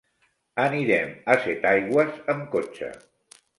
Anirem 0.63 1.11
a 1.35 1.37
Setaigües 1.45 2.19
amb 2.37 2.51
cotxe. 2.59 2.93